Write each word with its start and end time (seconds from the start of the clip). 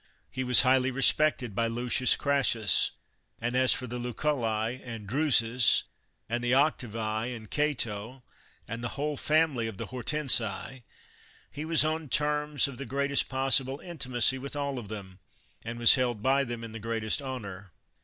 He 0.31 0.43
was 0.43 0.61
highly 0.63 0.89
respected 0.89 1.53
by 1.53 1.67
Lucius 1.67 2.15
Crassus; 2.15 2.89
and 3.39 3.55
as 3.55 3.71
for 3.71 3.85
the 3.85 3.99
Luculli, 3.99 4.81
and 4.83 5.05
Dru 5.05 5.29
sus, 5.29 5.83
and 6.27 6.43
the 6.43 6.53
Octavii, 6.53 7.35
and 7.37 7.51
Cato, 7.51 8.23
and 8.67 8.83
the 8.83 8.97
whole 8.97 9.15
family 9.15 9.67
of 9.67 9.77
the 9.77 9.89
Hortensii, 9.91 10.81
he 11.51 11.65
was 11.65 11.85
on 11.85 12.09
terms 12.09 12.67
of 12.67 12.79
the 12.79 12.85
greatest 12.87 13.29
possible 13.29 13.79
intimacy 13.79 14.39
with 14.39 14.55
all 14.55 14.79
of 14.79 14.87
them, 14.87 15.19
and 15.63 15.77
was 15.77 15.93
held 15.93 16.23
by 16.23 16.45
them 16.45 16.63
in 16.63 16.71
the 16.71 16.79
greatest 16.79 17.21
honor. 17.21 17.71